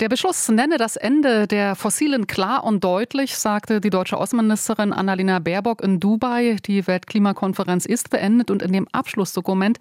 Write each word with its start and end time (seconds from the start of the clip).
Der 0.00 0.08
Beschluss 0.08 0.48
nenne 0.48 0.76
das 0.76 0.96
Ende 0.96 1.46
der 1.46 1.76
Fossilen 1.76 2.26
klar 2.26 2.64
und 2.64 2.82
deutlich, 2.82 3.38
sagte 3.38 3.80
die 3.80 3.90
deutsche 3.90 4.16
Außenministerin 4.16 4.92
Annalena 4.92 5.38
Baerbock 5.38 5.84
in 5.84 6.00
Dubai. 6.00 6.56
Die 6.66 6.84
Weltklimakonferenz 6.84 7.86
ist 7.86 8.10
beendet 8.10 8.50
und 8.50 8.60
in 8.60 8.72
dem 8.72 8.88
Abschlussdokument, 8.90 9.78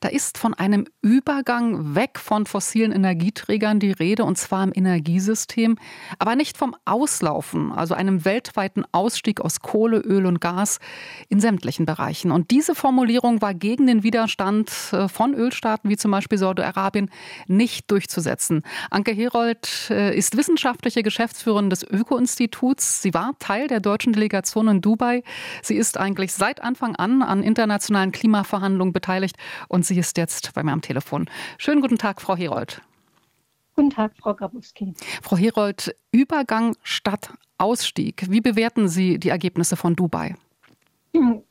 da 0.00 0.08
ist 0.08 0.36
von 0.36 0.52
einem 0.52 0.84
Übergang 1.00 1.94
weg 1.94 2.18
von 2.18 2.44
fossilen 2.44 2.92
Energieträgern 2.92 3.80
die 3.80 3.92
Rede, 3.92 4.24
und 4.24 4.36
zwar 4.36 4.64
im 4.64 4.72
Energiesystem, 4.74 5.78
aber 6.18 6.36
nicht 6.36 6.58
vom 6.58 6.76
Auslaufen, 6.84 7.72
also 7.72 7.94
einem 7.94 8.26
weltweiten 8.26 8.84
Ausstieg 8.92 9.40
aus 9.40 9.60
Kohle, 9.60 9.96
Öl 10.00 10.26
und 10.26 10.42
Gas 10.42 10.78
in 11.30 11.40
sämtlichen 11.40 11.86
Bereichen. 11.86 12.32
Und 12.32 12.50
diese 12.50 12.74
Formulierung 12.74 13.40
war 13.40 13.54
gegen 13.54 13.86
den 13.86 14.02
Widerstand 14.02 14.70
äh, 14.92 15.08
von 15.08 15.32
Ölstaaten 15.32 15.88
wie 15.88 15.96
zum 15.96 16.10
Beispiel 16.10 16.36
Saudi-Arabien 16.36 17.10
nicht 17.46 17.90
durchzusetzen. 17.90 18.62
Anke 18.90 19.12
Herold 19.12 19.53
Bartelt 19.54 19.90
äh, 19.90 20.16
ist 20.16 20.36
wissenschaftliche 20.36 21.02
Geschäftsführerin 21.02 21.70
des 21.70 21.84
Öko-Instituts. 21.84 23.02
Sie 23.02 23.14
war 23.14 23.34
Teil 23.38 23.68
der 23.68 23.80
deutschen 23.80 24.12
Delegation 24.12 24.68
in 24.68 24.80
Dubai. 24.80 25.22
Sie 25.62 25.76
ist 25.76 25.98
eigentlich 25.98 26.32
seit 26.32 26.62
Anfang 26.62 26.96
an 26.96 27.22
an 27.22 27.42
internationalen 27.42 28.12
Klimaverhandlungen 28.12 28.92
beteiligt 28.92 29.36
und 29.68 29.84
sie 29.86 29.98
ist 29.98 30.16
jetzt 30.16 30.52
bei 30.54 30.62
mir 30.62 30.72
am 30.72 30.80
Telefon. 30.80 31.26
Schönen 31.58 31.80
guten 31.80 31.98
Tag, 31.98 32.20
Frau 32.20 32.36
Herold. 32.36 32.82
Guten 33.76 33.90
Tag, 33.90 34.12
Frau 34.16 34.34
Grabowski. 34.34 34.94
Frau 35.22 35.36
Herold, 35.36 35.94
Übergang 36.12 36.76
statt 36.82 37.32
Ausstieg. 37.58 38.26
Wie 38.30 38.40
bewerten 38.40 38.88
Sie 38.88 39.18
die 39.18 39.30
Ergebnisse 39.30 39.76
von 39.76 39.96
Dubai? 39.96 40.34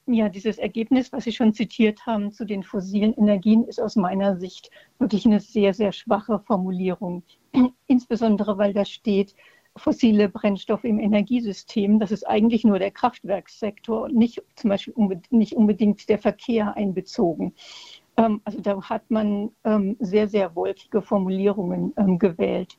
Ja, 0.08 0.28
dieses 0.28 0.58
Ergebnis, 0.58 1.14
was 1.14 1.24
Sie 1.24 1.32
schon 1.32 1.54
zitiert 1.54 2.06
haben 2.06 2.34
zu 2.34 2.46
den 2.46 2.64
fossilen 2.64 3.14
Energien, 3.14 3.64
ist 3.64 3.80
aus 3.80 3.96
meiner 3.96 4.38
Sicht 4.38 4.70
wirklich 5.00 5.26
eine 5.26 5.40
sehr, 5.40 5.74
sehr 5.74 5.94
schwache 5.94 6.40
Formulierung. 6.40 7.24
Insbesondere, 7.88 8.58
weil 8.58 8.74
da 8.74 8.86
steht, 8.86 9.36
fossile 9.76 10.30
Brennstoffe 10.30 10.84
im 10.84 11.00
Energiesystem, 11.00 12.00
das 12.00 12.12
ist 12.12 12.28
eigentlich 12.28 12.64
nur 12.64 12.80
der 12.80 12.92
Kraftwerkssektor 12.92 14.04
und 14.04 14.16
nicht 14.16 14.42
zum 14.56 14.70
Beispiel 14.70 14.94
unbedingt, 14.94 15.32
nicht 15.32 15.54
unbedingt 15.54 16.10
der 16.10 16.20
Verkehr 16.20 16.76
einbezogen. 16.78 17.54
Ähm, 18.18 18.42
also 18.44 18.62
da 18.62 18.82
hat 18.82 19.10
man 19.10 19.52
ähm, 19.64 19.98
sehr, 20.00 20.28
sehr 20.28 20.56
wolkige 20.56 21.02
Formulierungen 21.02 21.94
ähm, 21.98 22.20
gewählt. 22.20 22.78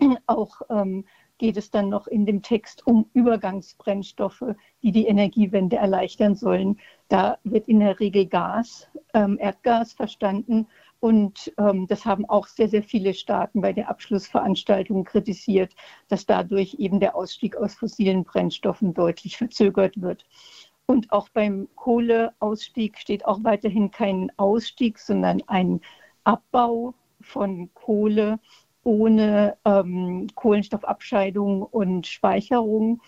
Auch 0.26 0.60
ähm, 0.68 1.04
geht 1.38 1.56
es 1.56 1.70
dann 1.70 1.88
noch 1.88 2.06
in 2.06 2.26
dem 2.26 2.42
Text 2.42 2.86
um 2.86 3.06
Übergangsbrennstoffe, 3.12 4.44
die 4.82 4.92
die 4.92 5.06
Energiewende 5.06 5.76
erleichtern 5.76 6.34
sollen. 6.34 6.78
Da 7.08 7.38
wird 7.42 7.68
in 7.68 7.80
der 7.80 7.98
Regel 8.00 8.26
Gas, 8.26 8.88
ähm, 9.14 9.38
Erdgas 9.40 9.92
verstanden. 9.92 10.66
Und 11.04 11.52
ähm, 11.58 11.86
das 11.86 12.06
haben 12.06 12.24
auch 12.24 12.46
sehr, 12.46 12.70
sehr 12.70 12.82
viele 12.82 13.12
Staaten 13.12 13.60
bei 13.60 13.74
der 13.74 13.90
Abschlussveranstaltung 13.90 15.04
kritisiert, 15.04 15.74
dass 16.08 16.24
dadurch 16.24 16.76
eben 16.78 16.98
der 16.98 17.14
Ausstieg 17.14 17.56
aus 17.56 17.74
fossilen 17.74 18.24
Brennstoffen 18.24 18.94
deutlich 18.94 19.36
verzögert 19.36 20.00
wird. 20.00 20.24
Und 20.86 21.12
auch 21.12 21.28
beim 21.28 21.68
Kohleausstieg 21.74 22.96
steht 22.96 23.26
auch 23.26 23.44
weiterhin 23.44 23.90
kein 23.90 24.32
Ausstieg, 24.38 24.98
sondern 24.98 25.42
ein 25.46 25.82
Abbau 26.24 26.94
von 27.20 27.68
Kohle 27.74 28.40
ohne 28.82 29.58
ähm, 29.66 30.28
Kohlenstoffabscheidung 30.34 31.64
und 31.64 32.06
Speicherung 32.06 33.02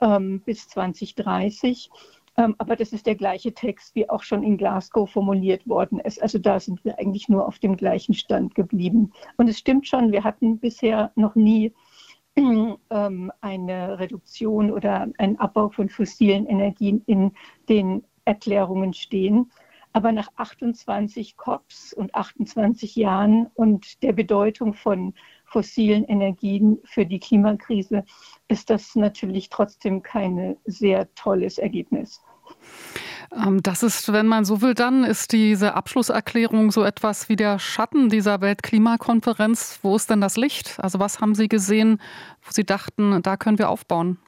ähm, 0.00 0.40
bis 0.40 0.66
2030. 0.66 1.90
Ähm, 2.36 2.54
aber 2.58 2.76
das 2.76 2.92
ist 2.92 3.06
der 3.06 3.14
gleiche 3.14 3.54
Text, 3.54 3.94
wie 3.94 4.08
auch 4.10 4.22
schon 4.22 4.42
in 4.42 4.58
Glasgow 4.58 5.10
formuliert 5.10 5.66
worden 5.66 6.00
ist. 6.00 6.20
Also 6.20 6.38
da 6.38 6.60
sind 6.60 6.84
wir 6.84 6.98
eigentlich 6.98 7.28
nur 7.28 7.46
auf 7.46 7.58
dem 7.58 7.76
gleichen 7.76 8.14
Stand 8.14 8.54
geblieben. 8.54 9.12
Und 9.36 9.48
es 9.48 9.58
stimmt 9.58 9.86
schon, 9.86 10.12
wir 10.12 10.24
hatten 10.24 10.58
bisher 10.58 11.12
noch 11.14 11.34
nie 11.34 11.72
ähm, 12.36 13.32
eine 13.40 13.98
Reduktion 13.98 14.70
oder 14.70 15.08
einen 15.16 15.38
Abbau 15.38 15.70
von 15.70 15.88
fossilen 15.88 16.46
Energien 16.46 17.02
in 17.06 17.32
den 17.68 18.04
Erklärungen 18.26 18.92
stehen. 18.92 19.50
Aber 19.94 20.12
nach 20.12 20.28
28 20.36 21.38
COPs 21.38 21.94
und 21.94 22.14
28 22.14 22.96
Jahren 22.96 23.46
und 23.54 24.02
der 24.02 24.12
Bedeutung 24.12 24.74
von 24.74 25.14
fossilen 25.46 26.04
Energien 26.04 26.78
für 26.84 27.06
die 27.06 27.20
Klimakrise 27.20 28.04
ist 28.48 28.70
das 28.70 28.94
natürlich 28.94 29.48
trotzdem 29.48 30.02
kein 30.02 30.56
sehr 30.64 31.12
tolles 31.14 31.58
Ergebnis. 31.58 32.20
Ähm, 33.34 33.62
das 33.62 33.82
ist, 33.82 34.12
wenn 34.12 34.26
man 34.26 34.44
so 34.44 34.60
will, 34.62 34.74
dann 34.74 35.04
ist 35.04 35.32
diese 35.32 35.74
Abschlusserklärung 35.74 36.70
so 36.70 36.84
etwas 36.84 37.28
wie 37.28 37.36
der 37.36 37.58
Schatten 37.58 38.08
dieser 38.08 38.40
Weltklimakonferenz. 38.40 39.80
Wo 39.82 39.96
ist 39.96 40.10
denn 40.10 40.20
das 40.20 40.36
Licht? 40.36 40.78
Also 40.78 40.98
was 40.98 41.20
haben 41.20 41.34
Sie 41.34 41.48
gesehen, 41.48 42.00
wo 42.42 42.50
Sie 42.50 42.64
dachten, 42.64 43.22
da 43.22 43.36
können 43.36 43.58
wir 43.58 43.70
aufbauen? 43.70 44.18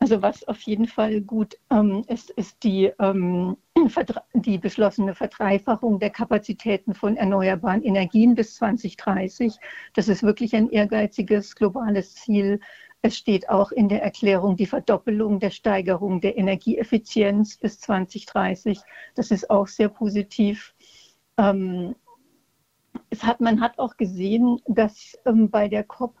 Also 0.00 0.22
was 0.22 0.46
auf 0.46 0.60
jeden 0.60 0.86
Fall 0.86 1.20
gut 1.20 1.58
ähm, 1.70 2.04
ist, 2.06 2.30
ist 2.30 2.62
die, 2.62 2.92
ähm, 3.00 3.56
die 4.34 4.58
beschlossene 4.58 5.14
Verdreifachung 5.14 5.98
der 5.98 6.10
Kapazitäten 6.10 6.94
von 6.94 7.16
erneuerbaren 7.16 7.82
Energien 7.82 8.36
bis 8.36 8.54
2030. 8.56 9.56
Das 9.94 10.08
ist 10.08 10.22
wirklich 10.22 10.54
ein 10.54 10.70
ehrgeiziges 10.70 11.56
globales 11.56 12.14
Ziel. 12.14 12.60
Es 13.02 13.16
steht 13.16 13.48
auch 13.48 13.72
in 13.72 13.88
der 13.88 14.02
Erklärung 14.02 14.56
die 14.56 14.66
Verdoppelung 14.66 15.40
der 15.40 15.50
Steigerung 15.50 16.20
der 16.20 16.36
Energieeffizienz 16.36 17.56
bis 17.56 17.80
2030. 17.80 18.78
Das 19.16 19.32
ist 19.32 19.50
auch 19.50 19.66
sehr 19.66 19.88
positiv. 19.88 20.74
Ähm, 21.36 21.96
hat, 23.20 23.40
man 23.40 23.60
hat 23.60 23.78
auch 23.78 23.96
gesehen, 23.96 24.60
dass 24.66 25.18
ähm, 25.24 25.50
bei 25.50 25.68
der 25.68 25.84
COP 25.84 26.17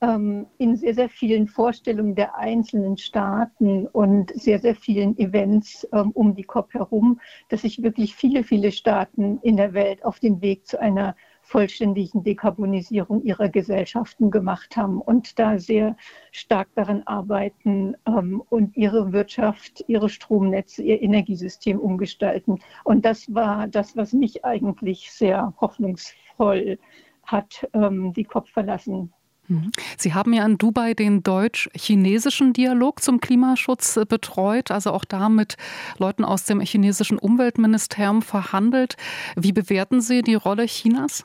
in 0.00 0.76
sehr, 0.76 0.94
sehr 0.94 1.08
vielen 1.08 1.48
Vorstellungen 1.48 2.14
der 2.14 2.36
einzelnen 2.36 2.96
Staaten 2.96 3.88
und 3.88 4.30
sehr, 4.30 4.60
sehr 4.60 4.76
vielen 4.76 5.18
Events 5.18 5.88
ähm, 5.92 6.12
um 6.12 6.36
die 6.36 6.44
COP 6.44 6.72
herum, 6.72 7.20
dass 7.48 7.62
sich 7.62 7.82
wirklich 7.82 8.14
viele, 8.14 8.44
viele 8.44 8.70
Staaten 8.70 9.40
in 9.42 9.56
der 9.56 9.74
Welt 9.74 10.04
auf 10.04 10.20
den 10.20 10.40
Weg 10.40 10.68
zu 10.68 10.80
einer 10.80 11.16
vollständigen 11.48 12.22
Dekarbonisierung 12.22 13.24
ihrer 13.24 13.48
Gesellschaften 13.48 14.30
gemacht 14.30 14.76
haben 14.76 15.00
und 15.00 15.38
da 15.38 15.58
sehr 15.58 15.96
stark 16.30 16.68
daran 16.74 17.02
arbeiten 17.04 17.96
ähm, 18.06 18.42
und 18.50 18.76
ihre 18.76 19.12
Wirtschaft, 19.12 19.82
ihre 19.88 20.10
Stromnetze, 20.10 20.82
ihr 20.82 21.02
Energiesystem 21.02 21.80
umgestalten. 21.80 22.60
Und 22.84 23.04
das 23.04 23.34
war 23.34 23.66
das, 23.66 23.96
was 23.96 24.12
mich 24.12 24.44
eigentlich 24.44 25.10
sehr 25.10 25.54
hoffnungsvoll 25.60 26.78
hat, 27.24 27.68
ähm, 27.72 28.12
die 28.12 28.24
COP 28.24 28.48
verlassen. 28.48 29.12
Sie 29.96 30.14
haben 30.14 30.32
ja 30.32 30.44
in 30.44 30.58
Dubai 30.58 30.94
den 30.94 31.22
deutsch-chinesischen 31.22 32.52
Dialog 32.52 33.02
zum 33.02 33.20
Klimaschutz 33.20 33.96
äh, 33.96 34.04
betreut, 34.04 34.70
also 34.70 34.92
auch 34.92 35.04
da 35.04 35.28
mit 35.28 35.56
Leuten 35.98 36.24
aus 36.24 36.44
dem 36.44 36.60
chinesischen 36.60 37.18
Umweltministerium 37.18 38.22
verhandelt. 38.22 38.96
Wie 39.36 39.52
bewerten 39.52 40.00
Sie 40.00 40.22
die 40.22 40.34
Rolle 40.34 40.66
Chinas? 40.66 41.24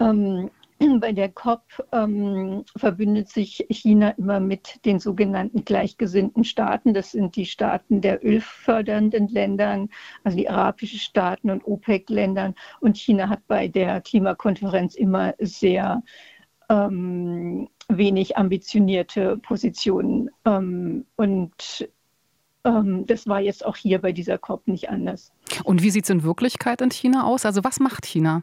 Ähm, 0.00 0.50
bei 1.00 1.12
der 1.12 1.28
COP 1.30 1.62
ähm, 1.92 2.64
verbündet 2.76 3.28
sich 3.28 3.66
China 3.68 4.10
immer 4.10 4.40
mit 4.40 4.84
den 4.84 4.98
sogenannten 4.98 5.64
gleichgesinnten 5.64 6.44
Staaten. 6.44 6.94
Das 6.94 7.10
sind 7.12 7.36
die 7.36 7.46
Staaten 7.46 8.00
der 8.00 8.24
ölfördernden 8.24 9.28
Ländern, 9.28 9.90
also 10.24 10.36
die 10.36 10.48
arabischen 10.48 11.00
Staaten 11.00 11.50
und 11.50 11.66
OPEC-Ländern. 11.66 12.54
Und 12.80 12.96
China 12.96 13.28
hat 13.28 13.46
bei 13.46 13.68
der 13.68 14.00
Klimakonferenz 14.00 14.94
immer 14.94 15.34
sehr 15.38 16.02
ähm, 16.68 17.68
wenig 17.88 18.36
ambitionierte 18.36 19.38
Positionen. 19.38 20.30
Ähm, 20.44 21.06
und 21.16 21.88
ähm, 22.64 23.06
das 23.06 23.26
war 23.26 23.40
jetzt 23.40 23.64
auch 23.64 23.76
hier 23.76 24.00
bei 24.00 24.12
dieser 24.12 24.38
COP 24.38 24.66
nicht 24.68 24.90
anders. 24.90 25.32
Und 25.64 25.82
wie 25.82 25.90
sieht 25.90 26.04
es 26.04 26.10
in 26.10 26.22
Wirklichkeit 26.22 26.80
in 26.80 26.90
China 26.90 27.24
aus? 27.24 27.46
Also 27.46 27.64
was 27.64 27.80
macht 27.80 28.06
China? 28.06 28.42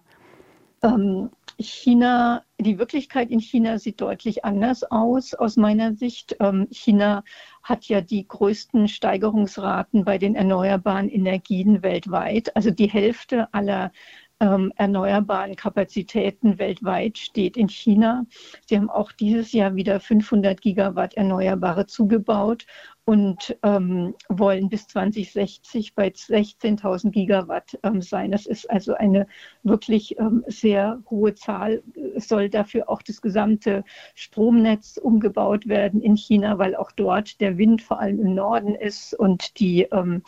Ähm, 0.84 1.30
China, 1.58 2.44
die 2.60 2.78
Wirklichkeit 2.78 3.30
in 3.30 3.40
China 3.40 3.80
sieht 3.80 4.02
deutlich 4.02 4.44
anders 4.44 4.84
aus, 4.84 5.34
aus 5.34 5.56
meiner 5.58 5.94
Sicht. 5.94 6.36
Ähm, 6.40 6.68
China 6.70 7.24
hat 7.64 7.86
ja 7.86 8.02
die 8.02 8.28
größten 8.28 8.88
Steigerungsraten 8.88 10.04
bei 10.04 10.18
den 10.18 10.36
erneuerbaren 10.36 11.10
Energien 11.10 11.82
weltweit. 11.82 12.56
Also 12.56 12.72
die 12.72 12.90
Hälfte 12.90 13.54
aller 13.54 13.92
ähm, 14.40 14.72
erneuerbaren 14.76 15.56
Kapazitäten 15.56 16.60
weltweit 16.60 17.18
steht 17.18 17.58
in 17.58 17.70
China. 17.70 18.26
Sie 18.68 18.76
haben 18.76 18.90
auch 18.90 19.12
dieses 19.12 19.52
Jahr 19.54 19.76
wieder 19.76 20.00
500 20.00 20.62
Gigawatt 20.62 21.14
Erneuerbare 21.16 21.86
zugebaut. 21.86 22.66
Und 23.06 23.56
ähm, 23.62 24.16
wollen 24.30 24.68
bis 24.68 24.88
2060 24.88 25.94
bei 25.94 26.08
16.000 26.08 27.12
Gigawatt 27.12 27.78
ähm, 27.84 28.02
sein. 28.02 28.32
Das 28.32 28.48
ist 28.48 28.70
also 28.70 28.96
eine 28.96 29.28
wirklich 29.62 30.18
ähm, 30.18 30.44
sehr 30.48 31.02
hohe 31.10 31.36
Zahl. 31.36 31.84
Es 32.16 32.28
soll 32.28 32.50
dafür 32.50 32.90
auch 32.90 33.04
das 33.04 33.22
gesamte 33.22 33.84
Stromnetz 34.16 34.98
umgebaut 34.98 35.68
werden 35.68 36.02
in 36.02 36.18
China, 36.18 36.58
weil 36.58 36.76
auch 36.76 36.92
dort 36.92 37.40
der 37.42 37.60
Wind 37.60 37.84
vor 37.84 38.00
allem 38.00 38.20
im 38.20 38.34
Norden 38.34 38.74
ist 38.74 39.14
und 39.14 39.60
die 39.60 39.84
ähm, 39.84 40.24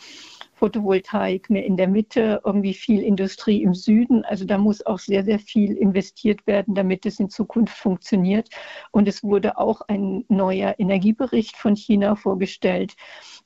Photovoltaik 0.58 1.50
mehr 1.50 1.64
in 1.64 1.76
der 1.76 1.88
Mitte, 1.88 2.40
irgendwie 2.44 2.74
viel 2.74 3.02
Industrie 3.02 3.62
im 3.62 3.74
Süden. 3.74 4.24
Also 4.24 4.44
da 4.44 4.58
muss 4.58 4.84
auch 4.84 4.98
sehr, 4.98 5.24
sehr 5.24 5.38
viel 5.38 5.76
investiert 5.76 6.46
werden, 6.46 6.74
damit 6.74 7.06
es 7.06 7.20
in 7.20 7.30
Zukunft 7.30 7.76
funktioniert. 7.76 8.48
Und 8.90 9.06
es 9.06 9.22
wurde 9.22 9.56
auch 9.56 9.82
ein 9.82 10.24
neuer 10.28 10.74
Energiebericht 10.78 11.56
von 11.56 11.76
China 11.76 12.16
vorgestellt, 12.16 12.67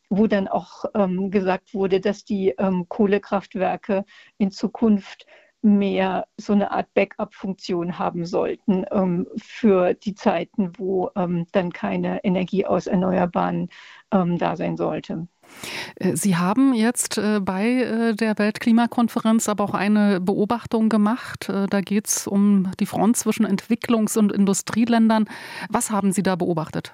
wo 0.08 0.26
dann 0.26 0.48
auch 0.48 0.84
ähm, 0.94 1.30
gesagt 1.30 1.74
wurde, 1.74 2.00
dass 2.00 2.24
die 2.24 2.50
ähm, 2.58 2.86
Kohlekraftwerke 2.88 4.04
in 4.38 4.50
Zukunft 4.50 5.26
mehr 5.62 6.26
so 6.36 6.52
eine 6.52 6.72
Art 6.72 6.92
Backup-Funktion 6.94 7.98
haben 7.98 8.26
sollten 8.26 8.84
ähm, 8.90 9.26
für 9.36 9.94
die 9.94 10.14
Zeiten, 10.14 10.72
wo 10.76 11.10
ähm, 11.16 11.46
dann 11.52 11.72
keine 11.72 12.22
Energie 12.24 12.66
aus 12.66 12.88
Erneuerbaren 12.88 13.68
ähm, 14.12 14.38
da 14.38 14.56
sein 14.56 14.76
sollte. 14.76 15.28
Äh, 15.96 16.16
Sie 16.16 16.36
haben 16.36 16.74
jetzt 16.74 17.18
äh, 17.18 17.40
bei 17.40 17.68
äh, 17.68 18.14
der 18.14 18.38
Weltklimakonferenz 18.38 19.48
aber 19.48 19.64
auch 19.64 19.74
eine 19.74 20.20
Beobachtung 20.20 20.88
gemacht. 20.88 21.48
Da 21.48 21.80
geht 21.80 22.08
es 22.08 22.26
um 22.26 22.70
die 22.80 22.86
Front 22.86 23.16
zwischen 23.16 23.46
Entwicklungs- 23.46 24.18
und 24.18 24.32
Industrieländern. 24.32 25.26
Was 25.70 25.90
haben 25.90 26.12
Sie 26.12 26.22
da 26.22 26.36
beobachtet? 26.36 26.92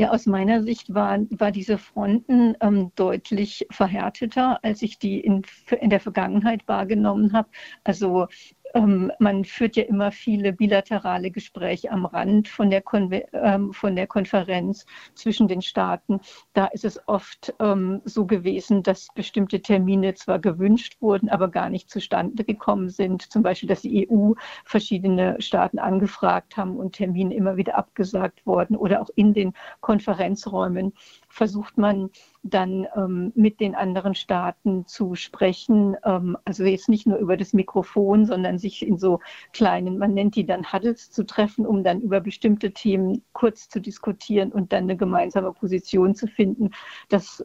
Ja, 0.00 0.10
aus 0.12 0.26
meiner 0.26 0.62
Sicht 0.62 0.94
war, 0.94 1.18
war 1.30 1.50
diese 1.50 1.76
Fronten 1.76 2.54
ähm, 2.60 2.92
deutlich 2.94 3.66
verhärteter, 3.68 4.60
als 4.62 4.80
ich 4.82 5.00
die 5.00 5.18
in, 5.18 5.42
in 5.80 5.90
der 5.90 5.98
Vergangenheit 5.98 6.68
wahrgenommen 6.68 7.32
habe. 7.32 7.48
Also 7.82 8.28
ähm, 8.74 9.12
man 9.18 9.44
führt 9.44 9.76
ja 9.76 9.84
immer 9.84 10.12
viele 10.12 10.52
bilaterale 10.52 11.30
Gespräche 11.30 11.90
am 11.90 12.06
Rand 12.06 12.48
von 12.48 12.70
der, 12.70 12.82
Kon 12.82 13.10
ähm, 13.32 13.72
von 13.72 13.96
der 13.96 14.06
Konferenz 14.06 14.86
zwischen 15.14 15.48
den 15.48 15.62
Staaten. 15.62 16.20
Da 16.52 16.66
ist 16.66 16.84
es 16.84 17.00
oft 17.08 17.54
ähm, 17.60 18.00
so 18.04 18.26
gewesen, 18.26 18.82
dass 18.82 19.08
bestimmte 19.14 19.60
Termine 19.60 20.14
zwar 20.14 20.38
gewünscht 20.38 20.96
wurden, 21.00 21.28
aber 21.28 21.48
gar 21.48 21.70
nicht 21.70 21.90
zustande 21.90 22.44
gekommen 22.44 22.88
sind. 22.88 23.22
Zum 23.22 23.42
Beispiel, 23.42 23.68
dass 23.68 23.82
die 23.82 24.08
EU 24.10 24.32
verschiedene 24.64 25.40
Staaten 25.40 25.78
angefragt 25.78 26.56
haben 26.56 26.76
und 26.76 26.96
Termine 26.96 27.34
immer 27.34 27.56
wieder 27.56 27.76
abgesagt 27.76 28.46
worden 28.46 28.76
oder 28.76 29.00
auch 29.02 29.10
in 29.14 29.34
den 29.34 29.54
Konferenzräumen 29.80 30.92
versucht 31.28 31.78
man 31.78 32.10
dann 32.50 32.86
ähm, 32.96 33.32
mit 33.34 33.60
den 33.60 33.74
anderen 33.74 34.14
Staaten 34.14 34.86
zu 34.86 35.14
sprechen. 35.14 35.96
Ähm, 36.04 36.36
also 36.44 36.64
jetzt 36.64 36.88
nicht 36.88 37.06
nur 37.06 37.18
über 37.18 37.36
das 37.36 37.52
Mikrofon, 37.52 38.26
sondern 38.26 38.58
sich 38.58 38.86
in 38.86 38.98
so 38.98 39.20
kleinen, 39.52 39.98
man 39.98 40.14
nennt 40.14 40.36
die 40.36 40.46
dann 40.46 40.72
Huddles 40.72 41.10
zu 41.10 41.24
treffen, 41.24 41.66
um 41.66 41.84
dann 41.84 42.00
über 42.00 42.20
bestimmte 42.20 42.72
Themen 42.72 43.22
kurz 43.32 43.68
zu 43.68 43.80
diskutieren 43.80 44.52
und 44.52 44.72
dann 44.72 44.84
eine 44.84 44.96
gemeinsame 44.96 45.52
Position 45.52 46.14
zu 46.14 46.26
finden. 46.26 46.70
Das 47.08 47.44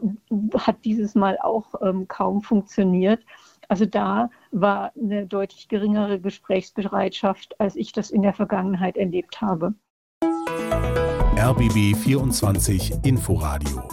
hat 0.57 0.85
dieses 0.85 1.15
Mal 1.15 1.37
auch 1.39 1.73
ähm, 1.81 2.07
kaum 2.07 2.41
funktioniert. 2.41 3.23
Also 3.69 3.85
da 3.85 4.29
war 4.51 4.91
eine 5.01 5.25
deutlich 5.25 5.67
geringere 5.67 6.19
Gesprächsbereitschaft, 6.19 7.59
als 7.59 7.75
ich 7.75 7.91
das 7.91 8.11
in 8.11 8.21
der 8.21 8.33
Vergangenheit 8.33 8.97
erlebt 8.97 9.41
habe. 9.41 9.73
RBB 11.35 11.95
24 11.95 12.93
Inforadio 13.03 13.92